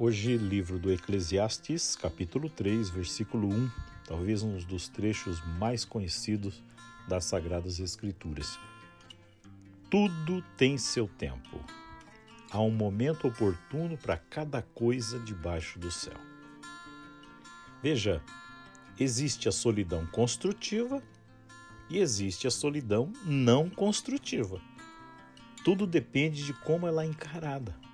[0.00, 3.70] Hoje, livro do Eclesiastes, capítulo 3, versículo 1,
[4.06, 6.62] talvez um dos trechos mais conhecidos
[7.08, 8.60] das Sagradas Escrituras.
[9.90, 11.58] Tudo tem seu tempo.
[12.48, 16.20] Há um momento oportuno para cada coisa debaixo do céu.
[17.82, 18.22] Veja,
[19.00, 21.02] existe a solidão construtiva
[21.90, 24.60] e existe a solidão não construtiva.
[25.64, 27.87] Tudo depende de como ela é encarada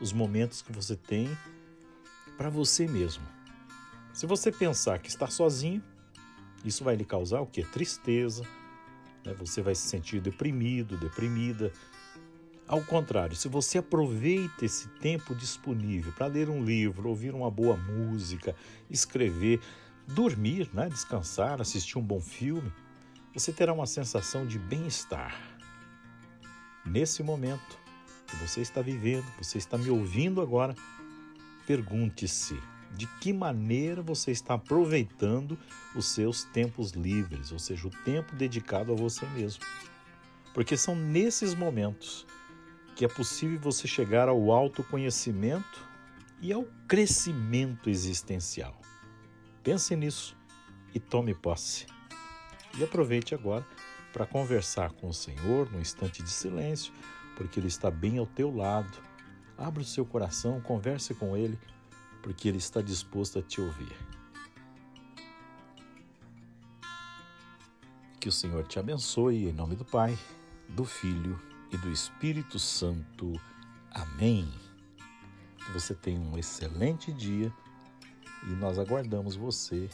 [0.00, 1.28] os momentos que você tem
[2.36, 3.24] para você mesmo.
[4.12, 5.82] Se você pensar que está sozinho,
[6.64, 7.62] isso vai lhe causar o que?
[7.62, 8.44] Tristeza,
[9.24, 9.34] né?
[9.34, 11.72] você vai se sentir deprimido, deprimida.
[12.66, 17.76] Ao contrário, se você aproveita esse tempo disponível para ler um livro, ouvir uma boa
[17.76, 18.54] música,
[18.90, 19.60] escrever,
[20.06, 20.88] dormir, né?
[20.88, 22.72] descansar, assistir um bom filme,
[23.32, 25.38] você terá uma sensação de bem-estar.
[26.84, 27.78] Nesse momento,
[28.28, 30.74] que você está vivendo, você está me ouvindo agora,
[31.66, 32.60] pergunte-se
[32.94, 35.58] de que maneira você está aproveitando
[35.94, 39.64] os seus tempos livres, ou seja, o tempo dedicado a você mesmo.
[40.54, 42.26] Porque são nesses momentos
[42.96, 45.86] que é possível você chegar ao autoconhecimento
[46.40, 48.80] e ao crescimento existencial.
[49.62, 50.36] Pense nisso
[50.94, 51.86] e tome posse.
[52.76, 53.66] E aproveite agora
[54.12, 56.92] para conversar com o Senhor num instante de silêncio
[57.38, 58.98] porque Ele está bem ao teu lado.
[59.56, 61.56] Abra o seu coração, converse com Ele,
[62.20, 63.96] porque Ele está disposto a te ouvir.
[68.20, 70.18] Que o Senhor te abençoe em nome do Pai,
[70.68, 73.40] do Filho e do Espírito Santo.
[73.92, 74.52] Amém.
[75.64, 77.52] Que você tenha um excelente dia
[78.48, 79.88] e nós aguardamos você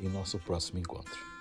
[0.00, 1.37] em nosso próximo encontro.